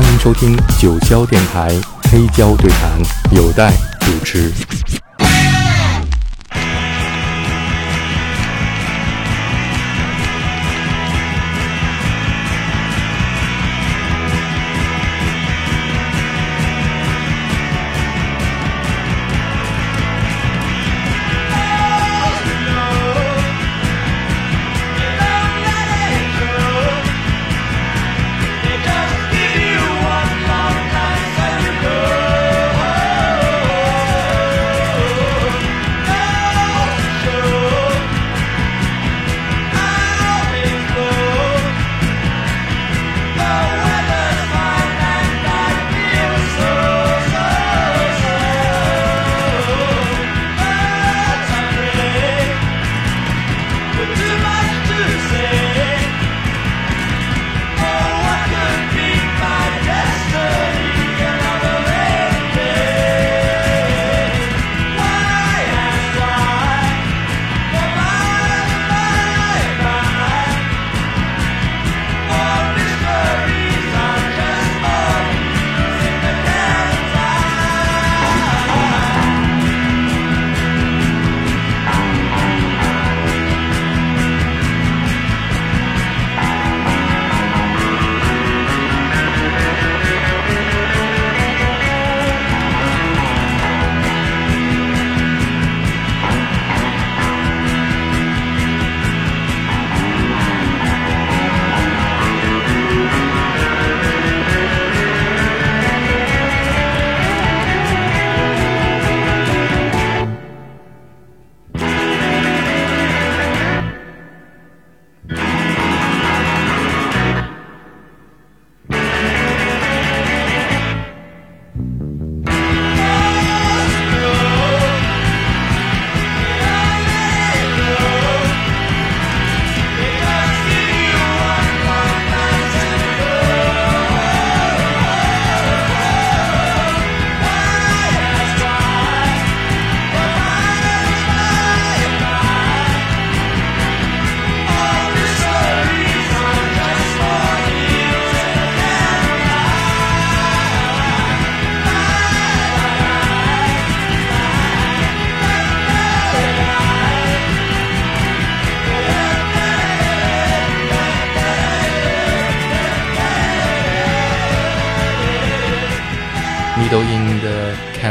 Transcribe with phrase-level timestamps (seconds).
[0.00, 1.68] 欢迎收听九霄电台
[2.10, 2.98] 黑胶对谈，
[3.36, 4.50] 有待主持。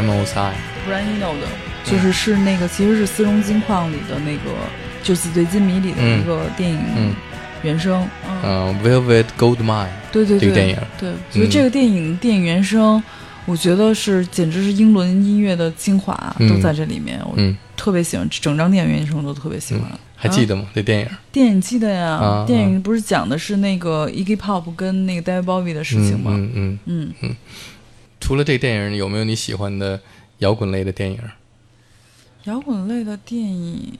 [0.00, 0.54] Camel's Eye。
[0.88, 1.46] Brian Eno 的，
[1.84, 4.50] 就是是那个其实是《丝绒金矿》里的那个，
[5.02, 7.14] 就是《紫对金迷》里的一个电影嗯
[7.62, 8.08] 原声。
[8.26, 13.02] 嗯，呃，Velvet Goldmine 对对对，这个电影，对，所以这个电影电影原声，
[13.44, 19.82] 我觉得是简直是英伦音乐的精华嗯都在这里面，我嗯，特别喜欢，整张电影原声都特别喜欢。
[20.16, 20.64] 还记得吗？
[20.74, 21.06] 这电影？
[21.32, 26.30] 电影记得呀，啊电影不是讲的是那个 Iggy Pop 跟那个 David Bowie 的事情吗？
[26.34, 27.36] 嗯嗯嗯。
[28.20, 30.00] 除了这电影，有没有你喜欢的
[30.38, 31.18] 摇滚类的电影？
[32.44, 33.92] 摇滚类的电影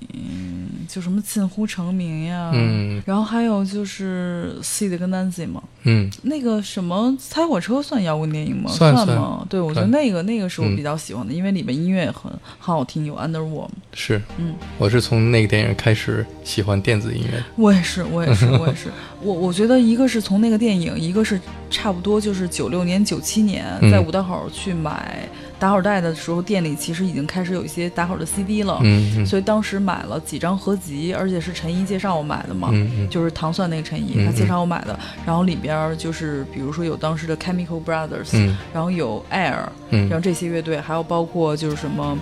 [0.88, 8.70] 就什么近乎成名呀，嗯然后还有就是 Seed 跟 Nancy 嘛，嗯那个什么猜火车算摇滚电影吗？
[8.70, 9.46] 算吗？
[9.48, 13.68] 对，我觉得那个那个是我嗯比较喜欢的，因为里面音乐很很好听，有 Underworld。
[13.92, 17.44] 是，嗯，我是从那个电影开始喜欢电子音乐。
[17.56, 18.88] 我也是，我也是，我也是。
[19.22, 21.38] 我我觉得一个是从那个电影，一个是
[21.70, 25.28] 差不多就是九六年、九七年嗯在五道口去买
[25.60, 28.80] 打口袋的时候，店里其实已经开始有一些打口的 CD 了。
[28.82, 34.98] 嗯嗯所以当时买了几张合集，而且是陈怡介绍我买的嘛，嗯嗯就是糖蒜那个陈怡，嗯他介绍我买的。
[35.26, 42.18] 然后里边儿就是比如说有当时的 Chemical Brothers，、嗯然后有 Air，嗯然后这些乐队，还有包括就是什么，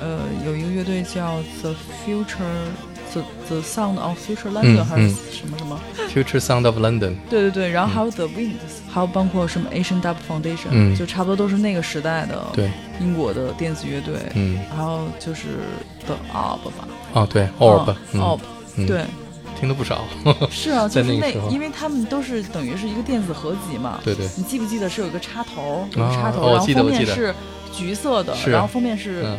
[0.00, 1.74] 呃，有一个乐队叫 The
[2.04, 2.89] Future。
[3.12, 5.16] The The Sound of Future London、嗯还是嗯。
[5.32, 5.80] 什么什么
[6.12, 7.14] ？，Future Sound of London。
[7.28, 10.94] 对对对，然后还有 The Winds，、还有包括什么 Asian Dub Foundation，、嗯。
[10.96, 12.70] 就差不多都是那个时代的对，
[13.00, 14.14] 英国的电子乐队。
[14.34, 15.46] 嗯，还有就是
[16.06, 16.88] The Orb 吧。
[17.12, 18.40] 哦对，Orb，嗯 Orb，
[18.76, 18.86] 嗯。
[18.86, 19.04] 对，
[19.58, 20.04] 听的不少。
[20.50, 23.98] 是啊， 就是那因为他们都是等于是一个电子合集嘛。
[24.04, 27.04] 对对，你记不记得是有一个插头，插头，哦我然后封记得我记得。
[27.06, 27.34] 面是
[27.72, 29.38] 橘色的，然后封面是、嗯，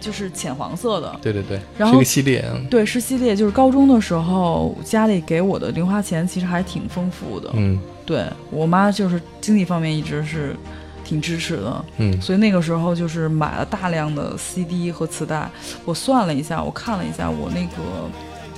[0.00, 1.16] 就是浅黄色的。
[1.20, 2.44] 对对对，然后是系列。
[2.52, 7.50] 嗯对，是系列，就是高中的时候家里给我的零花钱其实还挺丰富的。
[7.54, 10.56] 嗯对我妈就是经济方面一直是
[11.04, 15.48] 挺支持的，嗯所以那个时候就是买了大量的 CD 和磁带。
[15.84, 18.08] 我算了一下，我看了一下，我那个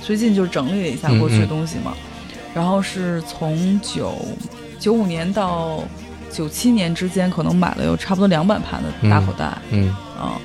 [0.01, 1.93] 最近就是整理了一下嗯过去的嗯东西嘛，
[2.53, 4.13] 然后是从九
[4.79, 5.83] 九五年到
[6.31, 10.39] 九七年之间，可能买了有差不多两百盘的大口袋，嗯啊，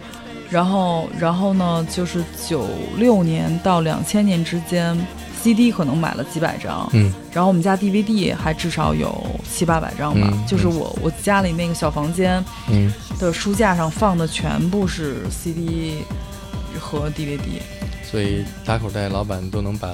[0.50, 2.66] 然后然后呢，就是九
[2.96, 4.96] 六年到两千年之间
[5.43, 7.12] ，CD 可能买了几百张，嗯。
[7.32, 15.96] 然后我们家 DVD 还至少有七八百张吧，嗯就是我我家里那个小房间嗯，的书架上放的全部是 CD
[16.81, 17.60] 和 DVD。
[18.02, 19.93] 所以打口袋老板都能把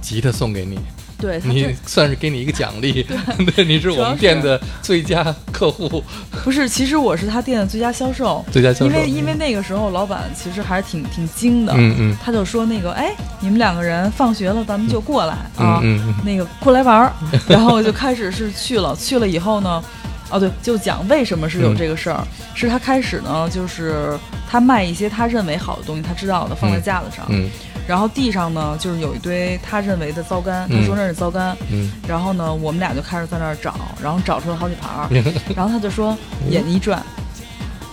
[0.00, 0.78] 吉他送给你，
[1.18, 3.04] 对，你 算是给你一个奖励。
[3.54, 6.02] 对，你是我们店的最佳客户、
[6.44, 8.86] 不是，其实我是他店的最佳销售，最佳销售。
[8.86, 15.82] 因为因为那个时候老板其实还是挺挺精的，嗯嗯他就说那个，哎，你们两个人放学了，咱们就过来啊，
[16.24, 17.12] 那个过来玩儿，
[17.48, 19.82] 然后就开始是去了，去了以后呢，
[20.30, 27.48] 哦对，就讲为什么是有这个事儿，是他开始呢，就是他卖一些他认为好的东西，他知道的放在架子上，嗯。
[27.86, 31.90] 然后地上呢就是有一堆他认为的糟干，他说那是糟干，嗯。
[32.06, 35.08] 然后呢我们俩就开始在那儿找，然后找出了好几盘儿，
[35.56, 36.16] 然后他就说
[36.50, 37.02] 眼睛一转，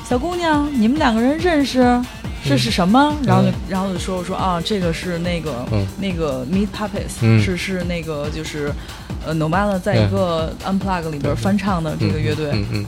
[0.09, 2.01] 小姑娘，你们两个人认识？
[2.47, 3.11] 这是什么？
[3.23, 5.83] 然后就，然后就说我说啊，这个是那个、嗯。
[5.97, 7.41] 那个 Meat Puppets，、嗯。
[7.41, 8.71] 是是那个就是，
[9.25, 12.51] 呃，Nomada 在一个 Unplug 里边翻唱的这个乐队。
[12.54, 12.86] 嗯嗯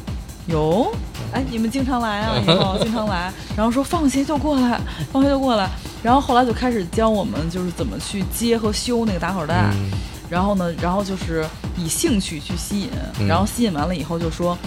[0.47, 0.89] 有，
[1.33, 3.31] 哎，你们经常来啊，以后 经常来。
[3.55, 4.79] 然后说放学就过来，
[5.11, 5.69] 放学就过来。
[6.01, 9.69] 然后后来就开始教我们就是怎么去接和修那个打口袋。
[9.73, 9.91] 嗯
[10.29, 11.45] 然后呢，然后就是
[11.77, 12.89] 以兴趣去吸引，
[13.19, 14.57] 嗯然后吸引完了以后就说。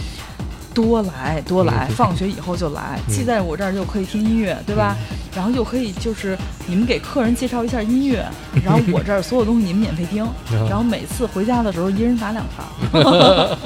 [0.74, 1.94] 多来多来，嗯。
[1.94, 3.14] 放学以后就来，嗯。
[3.14, 4.96] 既在我这儿就可以听音乐，对吧？
[5.34, 6.36] 然后又可以就是
[6.66, 8.24] 你们给客人介绍一下音乐，
[8.64, 10.68] 然后我这儿所有东西你们免费听， 嗯。
[10.68, 12.64] 然后每次回家的时候一人打两盘。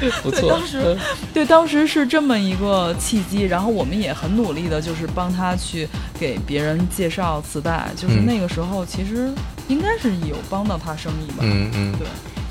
[0.00, 0.96] 对当时
[1.32, 8.26] 对，当时是这么一个契机，然后我们也很努力的，就是帮他去给别人介绍磁带，就是嗯。
[8.26, 9.32] 那个时候其实
[9.68, 11.38] 应该是有帮到他生意吧。
[11.42, 12.06] 嗯嗯，对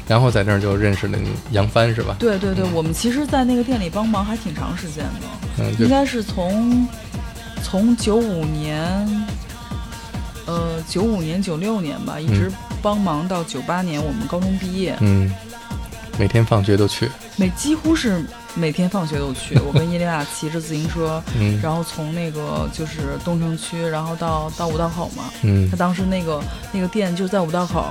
[0.07, 1.17] 然后在那儿就认识了
[1.51, 2.15] 杨帆是吧？
[2.19, 5.27] 对对对，我们其实，在那个店里帮忙还挺长时间的，
[5.59, 6.87] 嗯，应该是从
[7.63, 9.25] 从九五年，
[10.45, 12.51] 呃，九五年九六年吧，一直
[12.81, 15.33] 帮忙到九八年我们高中毕业，嗯，
[16.19, 17.09] 每天放学都去。
[17.37, 19.57] 每几乎是每天放学都去。
[19.59, 25.23] 我跟伊利亚骑着自行车，嗯 然后从那个就是东城区，然后到到五道口嘛。
[25.41, 26.41] 嗯他当时那个
[26.71, 27.85] 那个店就在五道口，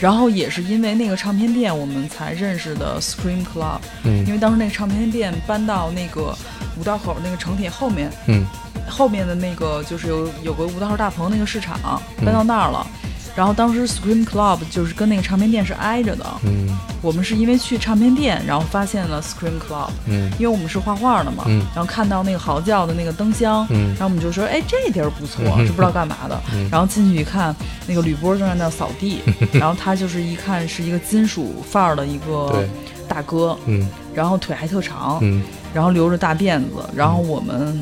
[0.00, 3.78] 然后也是因为那个唱片店，我们才认识的 Scream Club。
[4.04, 6.36] 因嗯为当时那个唱片店搬到那个
[6.78, 8.46] 五道口那个城铁后面，嗯
[8.88, 11.78] 后面的那个就是有有个五道口大棚那个市场
[12.18, 12.86] 嗯搬到那儿了。
[13.36, 16.24] 然后当时 Scream Club 就是跟那个唱片店是挨着的。
[16.44, 16.76] 嗯。
[17.02, 20.32] 我们是因为去唱片店，然后发现了 Scream Club，嗯。
[20.38, 21.62] 因为我们是画画的嘛，嗯。
[21.74, 23.88] 然后看到那个嚎叫的那个灯箱，嗯。
[23.90, 25.66] 然后我们就说，哎，这地儿不错，嗯。
[25.66, 26.40] 是不知道干嘛的。
[26.54, 26.66] 嗯。
[26.70, 27.54] 然后进去一看，
[27.86, 29.20] 那个吕波正在那扫地，
[29.52, 32.66] 然后他就是一看是一个金属范儿的一个
[33.06, 33.86] 大哥，嗯。
[34.14, 35.42] 然后腿还特长，嗯。
[35.74, 37.78] 然后留着大辫子，然后我们，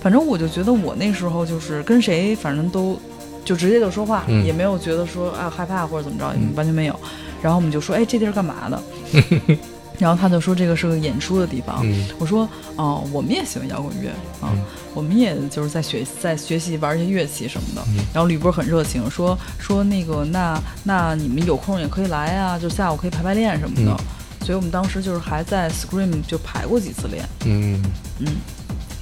[0.00, 2.98] 反正我就觉得我那时候就是跟谁，反正都
[3.44, 6.98] 就直接就说话，嗯也没有觉得说啊害怕或者怎么着，嗯完全没有。
[7.42, 8.82] 然后我们就说，哎，这地儿干嘛的？
[9.98, 11.80] 然后他就说这个是个演出的地方。
[11.84, 14.08] 嗯我说哦，我们也喜欢摇滚乐
[14.40, 14.64] 啊，嗯
[14.94, 17.82] 我们也就是在学在学习玩一些乐器什么的。
[17.88, 23.92] 嗯然后吕波很热情，说说那个那那你们有空也可以来啊，就下午可以排排练什么的。
[23.92, 23.96] 嗯
[24.44, 27.26] 所以我们当时就是还在 Scream 就排过几次练。
[27.46, 27.80] 嗯，
[28.18, 28.26] 嗯，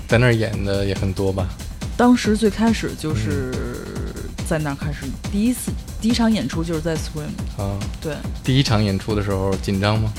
[0.07, 1.49] 在那儿演的也很多吧？
[1.97, 3.53] 当时最开始就是
[4.53, 7.33] 在那儿开始第一次第一场演出就是在 Scream。
[7.57, 10.13] 啊，对，第一场演出的时候紧张吗？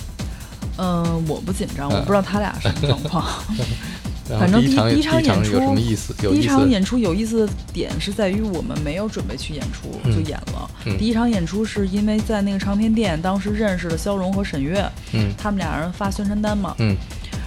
[0.77, 3.23] 嗯、我不紧张，嗯我不知道他俩什么状况。
[4.39, 6.15] 反正第一场第一场演出有什么意思？
[6.23, 10.67] 有第一场演出有意思的点是在于我们没有准备去演出嗯就演了。
[10.85, 16.73] 嗯第一场演出是因为在那个唱片店，当时认识了肖荣和沈月，嗯他们俩人发宣传单嘛。
[16.79, 16.97] 嗯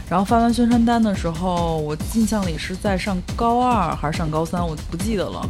[0.08, 5.44] 然后发完宣传单的时候，我印象里是在上高二还是上高三，我不记得了。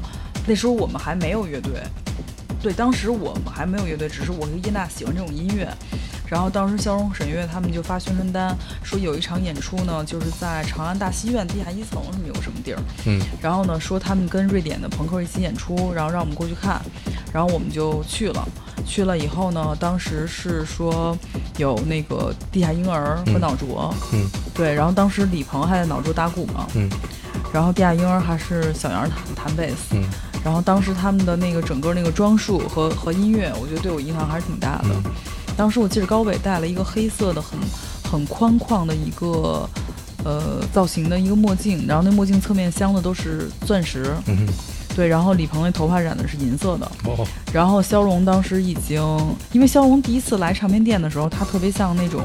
[0.47, 1.83] 那时候我们还没有乐队，
[2.63, 5.69] 对，当时我们还没有乐队，只是我和叶娜喜欢这种音乐。
[6.29, 12.79] 然后当时肖荣、沈月他们就发宣传单，说有一场演出呢，就是在长安大戏院地下一层什么有什么地儿。
[13.07, 16.83] 嗯然后呢，说他们跟瑞典的朋克一起演出，然后让我们过去看，
[17.33, 18.45] 然后我们就去了。
[18.85, 21.17] 去了以后呢，当时是说
[21.59, 26.91] 有那个地下婴儿和嗯脑浊，嗯对，然后当时李鹏还在脑浊打鼓嘛，嗯
[27.53, 30.05] 然后地下婴儿还是小杨弹弹贝斯，嗯
[30.47, 34.91] 然后当时他们的那个整个那个装束和和音乐，我觉得对我影响还是挺大的。
[34.95, 35.03] 嗯。
[35.57, 37.59] 当时我记得高伟戴了一个黑色的很
[38.09, 39.69] 很宽旷的一个
[40.25, 44.47] 呃造型的一个墨镜，然后那墨镜侧面镶的都是钻石，嗯
[44.95, 47.27] 对，然后李鹏那头发染的是银色的，哦。
[47.53, 49.03] 然后肖荣当时已经，
[49.51, 52.23] 因为肖荣第一次来唱片店的时候，他特别像那种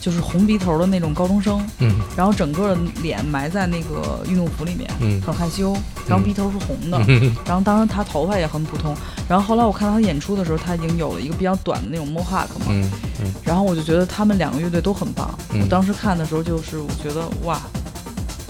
[0.00, 1.94] 就是红鼻头的那种高中生，嗯。
[2.16, 5.20] 然后整个脸埋在那个运动服里面，嗯。
[5.20, 5.76] 很害羞，
[6.08, 7.36] 然后鼻头是红的，嗯。
[7.46, 8.96] 然后当时他头发也很普通，
[9.28, 12.90] 然后后来我看到他演出的时候，他已经有了一个比较短的那种 mohawk 嘛，嗯
[13.22, 13.32] 嗯。
[13.44, 15.32] 然后我就觉得他们两个乐队都很棒。
[15.52, 15.60] 嗯。
[15.60, 17.60] 我当时看的时候，就是我觉得哇，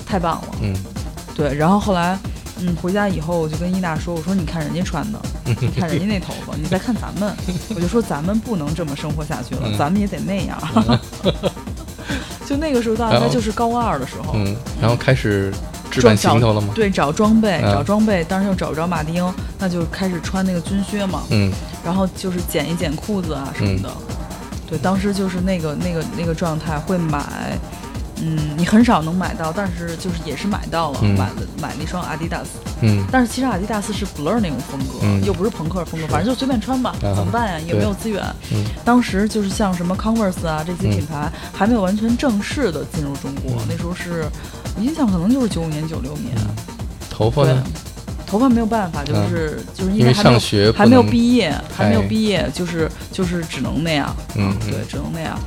[0.06, 0.48] 太棒了。
[0.62, 0.74] 嗯。
[1.34, 2.18] 对，然后后来，
[2.62, 5.20] 嗯，回家以后我就跟伊娜说，我说你看人家穿的，
[5.60, 7.34] 你看人家那头发，你再看咱们，
[7.74, 10.58] 我就说咱们不能这么生活下去了，嗯咱们也得那样。
[12.46, 15.52] 就那个时候大概就是高二的时候，嗯，然后开始
[15.90, 16.72] 置办行头了吗？
[16.74, 21.52] 对，找装备，嗯找装备，当时又找不着马丁，那就开始穿那个军靴嘛，嗯
[21.84, 23.90] 然后就是剪一剪裤子啊什么的。
[24.68, 27.58] 对，当时就是那个那个那个状态，会买，
[28.22, 31.14] 嗯，你很少能买到，但是就是也是买到了，嗯。
[31.14, 32.50] 买了买了一双阿迪达斯。
[32.82, 33.04] 嗯。
[33.10, 35.24] 但是其实阿迪达斯是 Blur 那种风格，嗯。
[35.24, 37.14] 又不是朋克风格，反正就随便穿吧，啊。
[37.14, 37.58] 怎么办呀？
[37.66, 38.22] 也没有资源。
[38.52, 38.64] 嗯。
[38.84, 40.90] 当时就是像什么 Converse 啊这些嗯。
[40.90, 43.66] 品牌、还没有完全正式的进入中国，嗯。
[43.68, 44.26] 那时候是
[44.76, 46.34] 我印象可能就是九五年九六年。
[46.34, 46.44] 对
[47.10, 47.62] 头发呢？，
[48.26, 55.38] 头发没有办法，就是、就是因为还没有上学还没有毕业，还没有毕业，就是就是只能那样，嗯嗯对，只能那样。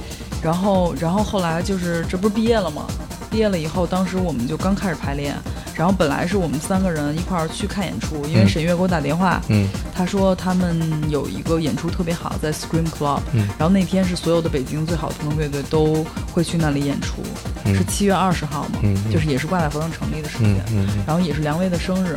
[0.43, 2.85] 然后然后后来就是这不是毕业了吗？
[3.31, 5.35] 毕业了以后，当时我们就刚开始排练，
[5.73, 17.23] 然后本来是我们三个人一块儿去看演出，因为嗯沈月给我打电话，嗯他说他们有一个演出特别好，在 Scream Club，、嗯然后那天是所有的北京最好的朋克乐队都会去那里演出，
[17.65, 20.53] 嗯是七月二十号嘛，嗯嗯就是也是挂在合同成立的时间。
[20.67, 22.15] 嗯嗯嗯然后也是梁威的生日，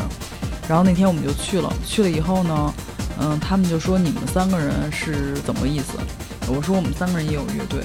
[0.69, 1.73] 然后那天我们就去了。
[1.87, 2.75] 去了以后呢，
[3.21, 5.97] 嗯，他们就说你们三个人是怎么个意思？
[6.49, 7.81] 我说我们三个人也有乐队，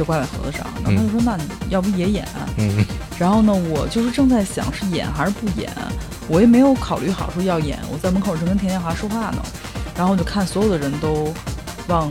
[0.00, 0.66] 就挂在盒子上。
[0.82, 2.26] 然后他就说、那你要不也演？
[2.56, 2.82] 嗯
[3.20, 5.70] 然后呢，我就是正在想是演还是不演，
[6.26, 7.78] 我也没有考虑好说要演。
[7.92, 9.42] 我在门口正跟田建华说话呢，
[9.94, 11.34] 然后我就看所有的人都
[11.88, 12.10] 往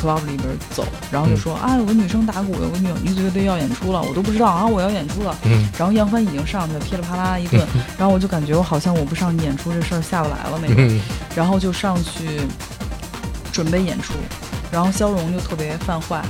[0.00, 5.36] club 里边走，然后就说、啊，有个女生打鼓，有个女女子乐队要演出了，我都不知道啊，我要演出了。
[5.46, 7.66] 嗯然后杨帆已经上去了，噼里啪啦一顿，
[7.98, 11.00] 然后我就感觉我好像我不上去演出这事儿下不来了那种，嗯
[11.34, 12.40] 然后就上去
[13.52, 14.14] 准备演出，
[14.70, 16.24] 然后肖荣就特别犯坏，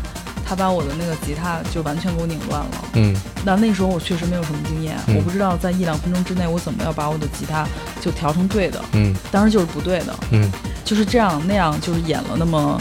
[0.48, 2.84] 他把我的那个吉他就完全给我拧乱了。
[2.94, 3.14] 嗯
[3.44, 7.66] 那那时候我确实没有什么经验，嗯我不知道在一两分钟之内我怎么要把我的吉他
[8.00, 10.50] 就调成对的，嗯当时就是不对的，嗯
[10.84, 12.80] 就是这样那样，就是演了那么，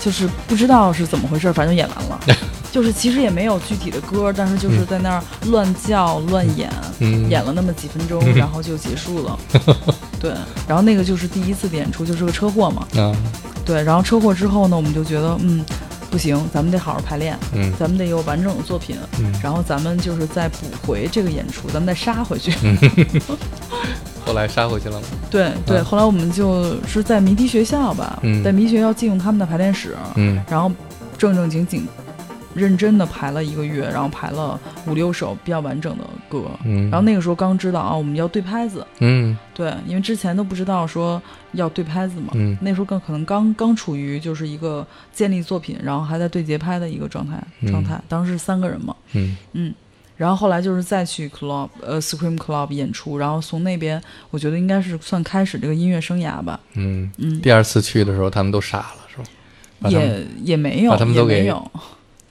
[0.00, 2.18] 就是不知道是怎么回事，反正演完了。
[2.72, 9.38] 就是其实也没有具体的歌，但是就是在那儿乱叫乱演，嗯，演了那么几分钟，然后就结束了。
[10.20, 10.32] 对，
[10.68, 12.86] 然后那个就是第一次演出，就是个车祸嘛。
[13.00, 13.16] 啊
[13.64, 15.64] 对，然后车祸之后呢，我们就觉得，嗯，
[16.10, 22.52] 不行，咱们得好好排练，嗯咱们得有完整的作品，嗯，然后咱们就是再补回这个演出，咱们再杀回去。
[24.24, 25.06] 后来杀回去了吗？
[25.30, 30.70] 对对，嗯后来我们就是在迷笛学校吧，嗯在迷笛学校借用他们的排练室，嗯然后
[31.18, 31.86] 正正经经、
[32.56, 36.42] 认真的排了一个月，然后排了五六首比较完整的歌。
[36.64, 39.36] 嗯，然后那个时候刚知道啊，我们要对拍子，嗯。
[39.54, 41.22] 对，因为之前都不知道说
[41.52, 42.32] 要对拍子嘛。
[42.34, 42.56] 嗯。
[42.60, 47.70] 那时候更可能刚刚处于就是一个建立作品，然后还在对节拍的一个状态嗯。
[47.70, 48.00] 状态。
[48.08, 49.36] 当时是三个人嘛，嗯。
[49.52, 49.74] 嗯，
[50.16, 59.90] 然后后来就是再去 club 呃 scream club 演出，然后从那边我觉得应该是算开始这个音乐生涯吧，嗯，嗯，第二次去的时候他们都傻了是吧？
[59.90, 61.70] 也也没有，把他们都没有，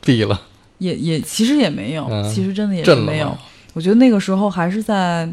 [0.05, 0.39] 毙了，
[0.77, 3.35] 也也其实也没有，嗯其实真的也是没有。
[3.73, 5.27] 我觉得那个时候还是在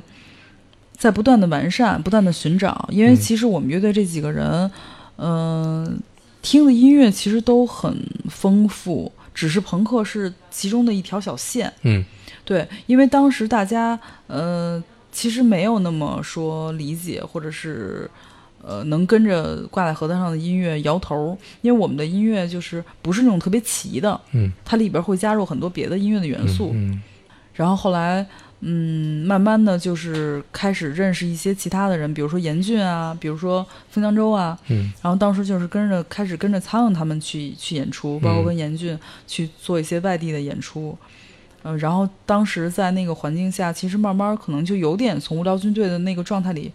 [0.96, 4.70] 在不断的完善，不断的寻找，因为嗯其实我们乐队这几个人，
[5.16, 6.00] 嗯、
[6.40, 7.96] 听的音乐其实都很
[8.28, 11.72] 丰富，只是朋克是其中的一条小线。
[11.82, 12.04] 嗯
[12.44, 18.10] 对，因为当时大家呃其实没有那么说理解，或者是。
[18.62, 26.70] 呃，能跟着挂在盒子上的音乐摇头，因为我们的音乐就是不是那种特别齐的，嗯它里边会加入很多别的音乐的元素。
[26.74, 27.02] 嗯
[27.54, 28.26] 然后后来，
[28.60, 34.58] 嗯，慢慢的就是开始认识一些其他的人，比如说严俊啊，比如说封江州啊。
[34.68, 40.96] 嗯然后当时就是跟着开始跟着苍蝇他们去去演出，包括嗯跟严俊去做一些外地的演出。
[41.64, 46.72] 嗯、然后当时在那个环境下，其实慢慢可能就有点从无聊军队的那个状态里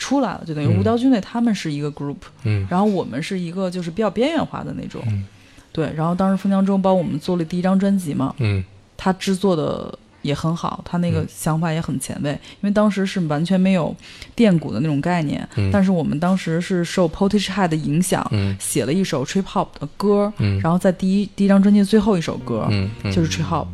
[0.00, 0.80] 出来了，就等于嗯。
[0.80, 2.66] 无刀军队他们是一个 group，、嗯。
[2.68, 5.00] 然后我们是一个就是比较边缘化的那种。
[5.06, 5.24] 嗯。
[5.70, 8.64] 对，然后当时封江中帮我们做了第一张专辑嘛，嗯。
[8.96, 11.26] 他制作的也很好，他那个嗯。
[11.28, 13.94] 想法也很前卫，因为当时是完全没有
[14.34, 15.70] 电鼓的那种概念，嗯。
[15.70, 18.56] 但是我们当时是受 Portage Head 的影响，嗯。
[18.58, 23.12] 写了一首 trip hop 的歌，嗯，然后在第一第一张专辑的最后一首歌、嗯嗯。
[23.12, 23.66] 就是 trip hop。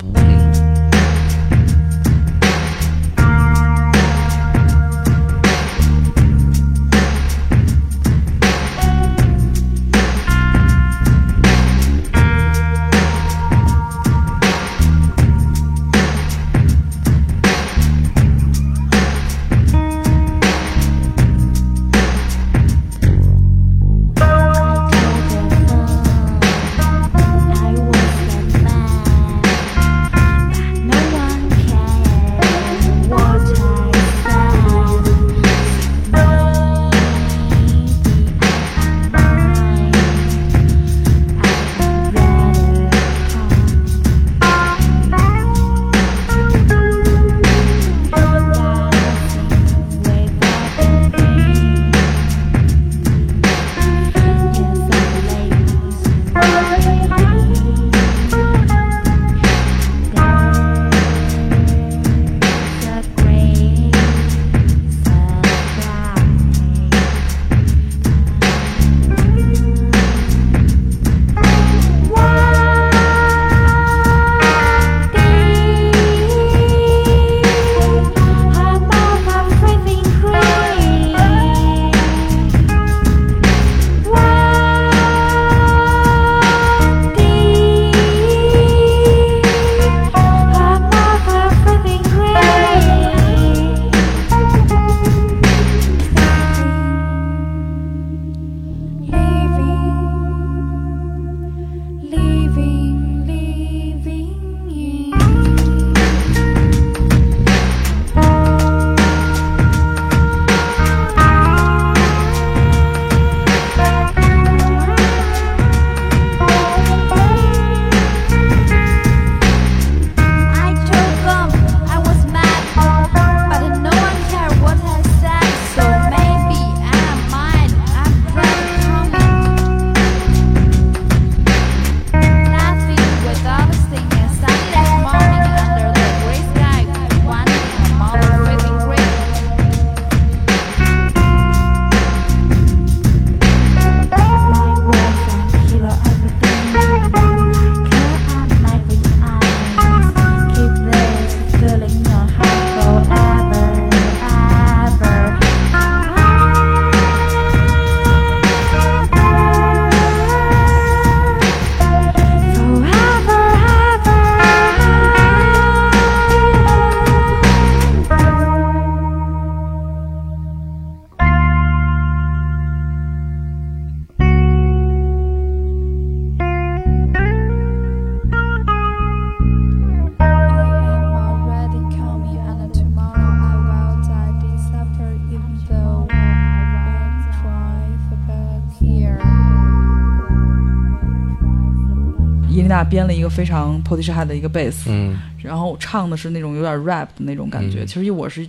[192.83, 197.83] 编了一个非常 Portishead 的一个贝斯，嗯然后唱的是那种有点 rap 的那种感觉。
[197.85, 198.49] 嗯其实我是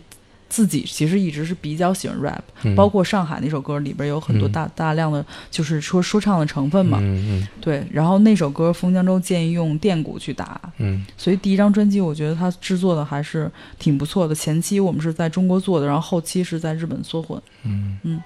[0.49, 6.99] 自己其实一直是比较喜欢 rap，、嗯，包括上海那首歌里边有很多嗯大、大量的就是说说唱的成分嘛。
[7.01, 14.33] 嗯嗯对，然后那首歌封江州建议用电鼓去打，嗯所以第一张专辑我觉得他制作的还是挺不错的。
[14.33, 17.41] 前期我们是在中国做的，然后后期是在日本缩混。
[17.63, 18.21] 嗯嗯。